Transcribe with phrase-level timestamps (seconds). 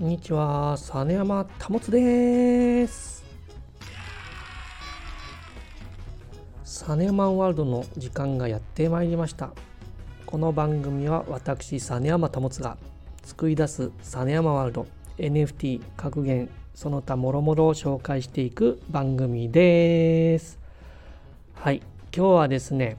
[0.00, 3.22] こんにちは、実山保です。
[6.64, 9.50] 実山ワールドの時間がやってまいりました。
[10.24, 12.78] この番組は私、実山保が
[13.24, 14.86] 作り出す実山ワールド、
[15.18, 20.58] NFT、格言、その他もろもろを紹介していく番組です。
[21.52, 21.82] はい、
[22.16, 22.96] 今日はですね、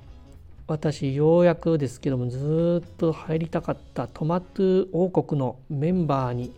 [0.68, 6.54] 私ようやくですけどもずっと入りたかったトマト王国のメンバーに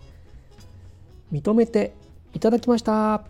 [1.33, 1.95] 認めて
[2.33, 3.23] いただきました。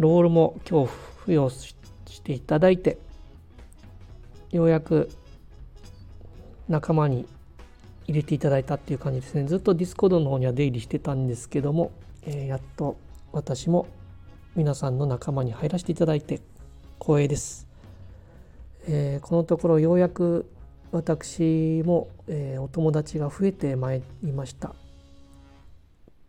[0.00, 1.74] ロールも今日付与
[2.06, 2.98] していただいて
[4.50, 5.10] ようやく
[6.68, 7.26] 仲間に
[8.06, 9.44] 入れていただいたっていう感じですね。
[9.44, 12.96] ずっと Discord の方には出入りしてたんですけども、えー、やっと
[13.30, 13.86] 私も
[14.56, 16.40] 皆さんの仲間に入らせていただいて
[17.00, 17.68] 光栄です、
[18.88, 20.50] えー、このところようやく
[20.90, 24.74] 私も、えー、お友達が増えてまいりました。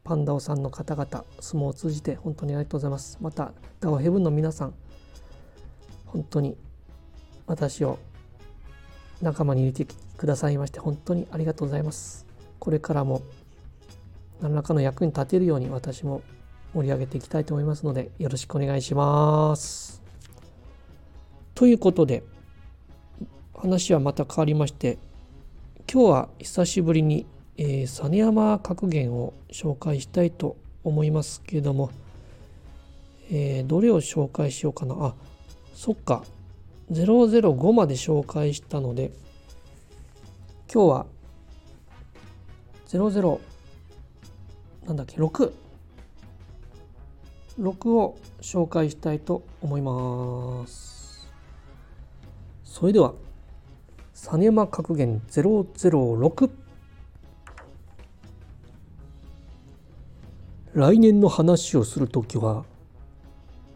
[0.03, 3.17] パンダオさんの方々相撲を通じて本当にありがとうございます。
[3.21, 4.73] またダオヘブンの皆さん
[6.07, 6.57] 本当に
[7.45, 7.99] 私を
[9.21, 12.25] 仲間に入れてくださいまして本当にありがとうございます。
[12.59, 13.21] これからも
[14.41, 16.21] 何らかの役に立てるように私も
[16.73, 20.01] 盛り上げていきたいと思いますのでよろしくお願いします。
[21.55, 22.23] ということで
[23.61, 24.97] 話はまた変わりまして
[25.91, 27.25] 今日は久しぶりに、
[27.57, 31.91] えー、実山格言を紹介したいと思いますけれども、
[33.29, 34.95] えー、どれを紹介しようかな？
[34.97, 35.13] あ
[35.75, 36.23] そっか。
[36.89, 39.11] 005まで紹介したので
[40.73, 41.05] 今日は
[42.87, 43.39] 00
[44.87, 45.51] なんだっけ6
[47.59, 51.27] 6を紹介したいと思います。
[52.63, 53.13] それでは
[54.21, 56.49] 実山格言006
[60.73, 62.65] 来年の話をするときは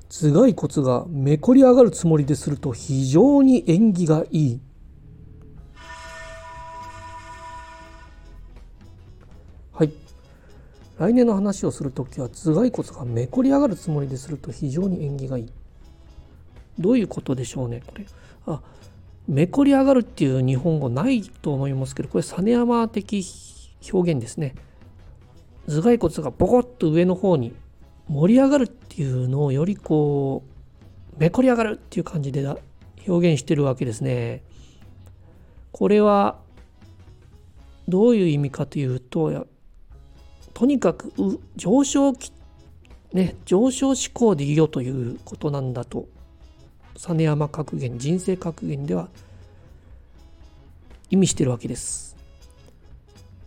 [0.10, 4.62] 頭蓋骨がめこり上がるつもりですると非常に縁起がいい。
[9.72, 9.94] はい。
[11.00, 15.52] 来年の話をするときは頭蓋骨がめこり上がるつもりですると非常に縁起がいい。
[16.78, 18.06] どういうことでしょうねこれ。
[18.46, 18.62] あ
[19.28, 23.26] めこり上がるっていう日本語ないと思いますけどこれ実山的
[23.92, 24.56] 表現ですね。
[25.68, 27.54] 頭蓋骨がボコッと上の方に
[28.10, 30.44] 盛り上がるっていうのをよりこ
[31.18, 32.46] うめこり上がるっていう感じで
[33.08, 34.44] 表現してるわけですね。
[35.72, 36.38] これは
[37.88, 39.48] どういう意味かというと
[40.54, 41.12] とにかく
[41.56, 42.14] 上昇
[43.14, 46.08] ね上昇志向でいいよということなんだと。
[46.96, 49.10] 実山格言人生格言では
[51.10, 52.16] 意味してるわけです。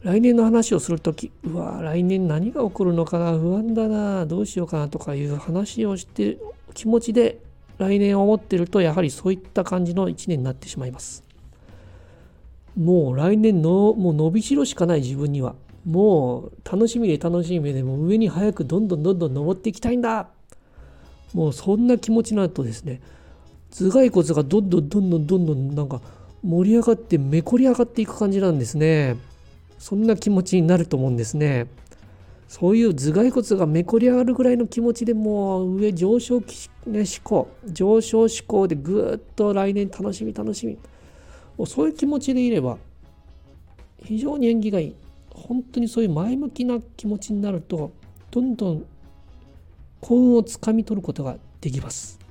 [0.02, 6.38] 来年の話をする時うわ来年何が起こるのかな不安だなどうしようかなとかいう話をして
[6.74, 7.40] 気持ちで
[7.78, 11.24] 来年を思ってるとやはりそういった感じの一年になってしまいます。
[12.76, 15.54] もう来年のもう伸びしろしかない自分には。
[15.84, 20.28] もう楽しみで楽しみでも上に早くどんどんどんどん登っていきたいんだ。
[21.32, 23.00] もうそんな気持ちになるとですね。
[23.70, 26.00] 頭蓋骨がどんどんどんどんどんどんなんか
[26.42, 29.16] 盛り上がってめこり上がっていく感じなんですね。
[29.78, 31.66] そんな気持ちになると思うんですね。
[32.48, 36.46] そういう頭蓋骨がめこり上がるぐらいの気持ちでもう上上昇、ね、
[36.86, 40.78] 思考上昇志向でぐっと来年楽しみ楽しみ。
[41.58, 42.78] もうそういう気持ちでいれば
[44.04, 44.94] 非常に縁起がいい。
[45.30, 47.92] 本当にそういう前向きな気持ちになると
[48.30, 48.86] どんどん
[50.00, 52.25] 幸運をつかみ取ることができます。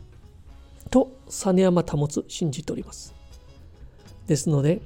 [0.96, 3.14] と実山保つ信じております。
[4.28, 4.82] ですので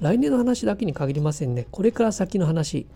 [0.00, 1.66] 来年の話だけに限りませんね。
[1.70, 2.86] これから先の話。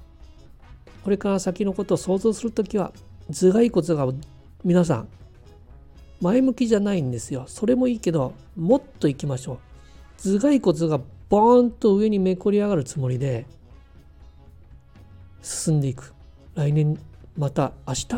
[1.03, 2.95] これから先のことを想像するときは
[3.31, 4.11] 頭蓋骨が
[4.65, 5.09] 皆さん
[6.23, 7.45] 前向きじゃないんですよ。
[7.49, 9.59] それもいいけどもっといきましょう。
[10.23, 13.45] 頭蓋骨がボーンと上にめくり上がるつもりで
[15.43, 16.15] 進んでいく。
[16.55, 16.99] 来年
[17.37, 18.09] また明日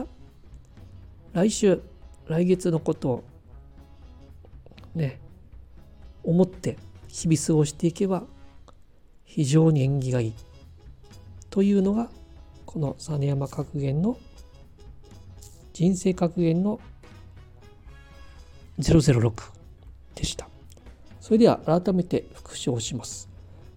[1.33, 1.81] 来週
[2.29, 3.25] 来月のことを
[4.97, 5.21] ね
[6.25, 6.77] 思って
[7.09, 8.25] 日々過ごしていけば
[9.25, 10.33] 非常に縁起がいい。
[11.51, 12.11] というのが
[12.65, 14.19] この実山格言の
[15.73, 16.81] 人生格言の
[18.79, 19.33] 006
[20.15, 20.49] でした。
[21.21, 23.29] それでは改めて復唱します。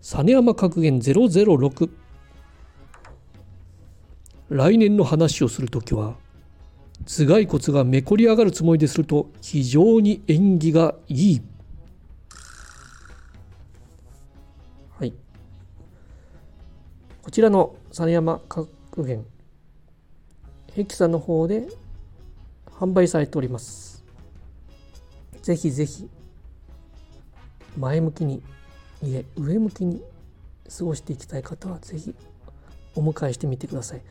[0.02, 1.90] 実山格言006
[4.50, 6.16] 来年の話をするときは
[7.06, 11.42] 頭蓋骨がめこり上がるつもりですると非常に縁起がいい。
[14.98, 15.14] はい。
[17.24, 18.70] こちらの実山格
[19.04, 19.26] 言
[20.74, 21.68] ヘキサの方で
[22.72, 24.06] 販売されております
[25.42, 26.08] ぜひぜひ
[27.78, 28.42] 前向きに
[29.04, 30.02] いえ上向きに
[30.78, 32.16] 過ごしていきたい方はぜひ
[32.96, 34.02] お迎えしてみてください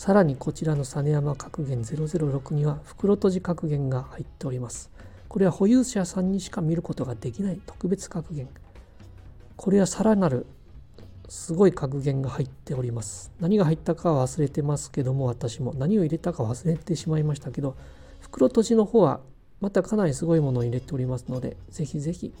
[0.00, 4.90] さらにこちらの実山格言006には袋閉じ格言が入っております。
[5.28, 8.48] これは保有者さんにしか見ることができない特別格言。
[9.56, 10.46] これはさらなる
[11.28, 13.30] すごい格言が入っております。
[13.40, 15.74] 何が入ったかは忘れてますけども私も。
[15.76, 17.76] 何を入れたか忘れてしまいましたけど
[18.20, 19.20] 袋閉じの方は
[19.60, 22.32] またかなりすごいものを入れておりますのでぜひぜひ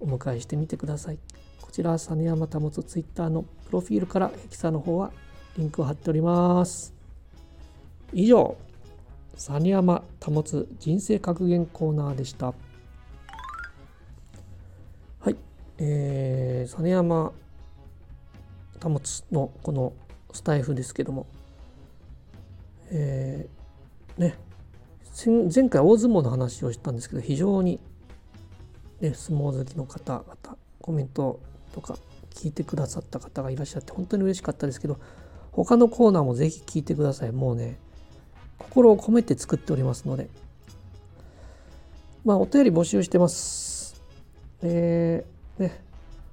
[0.00, 1.18] お迎えしてみてください。
[1.62, 5.12] こちらは実山保つツイッターのプロフィールからヘキサの方は
[5.58, 6.92] リンクを貼っております。
[8.12, 8.56] 以上
[9.36, 12.54] 実山保つ人生格言コーナーでした。
[15.20, 15.36] はい
[15.78, 17.32] えー、実山
[18.82, 19.92] 保つのこの
[20.32, 21.26] スタイフですけども
[22.90, 24.36] えー、ね
[25.52, 27.78] 前回大相撲の話をしたんですけど非常に、
[29.00, 31.40] ね、相撲好きの方々コメント
[31.72, 31.96] とか
[32.30, 34.98] 聞いてくださった方がいらっしゃって本当に嬉しかったですけど
[35.52, 37.32] 他のコーナーもぜひ聞いてください。
[37.32, 37.78] もうね
[38.58, 40.28] 心を込めて作っておりますので。
[42.24, 44.00] まあお便り募集してます。
[44.62, 45.80] えー、ね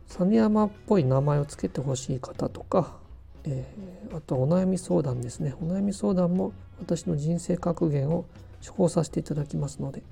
[0.07, 2.97] 実山っぽい名前を付けてほしい方とか、
[3.45, 5.53] えー、あとはお悩み相談ですね。
[5.61, 8.25] お悩み相談も私の人生格言を
[8.65, 10.03] 処方させていただきますので。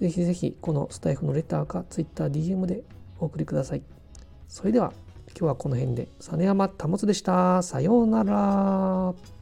[0.00, 2.82] ぜひぜひこのスタイフのレターか TwitterDM で
[3.20, 3.82] お送りください。
[4.48, 4.92] それでは。
[5.38, 6.08] 今日はこの辺で。
[6.20, 7.62] 実山保でした。
[7.62, 9.41] さようなら。